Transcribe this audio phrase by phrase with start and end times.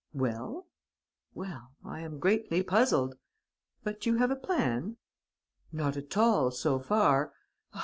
[0.15, 0.65] "Well?"
[1.35, 3.19] "Well, I am greatly puzzled."
[3.83, 4.97] "But you have a plan?"
[5.71, 7.33] "None at all, so far.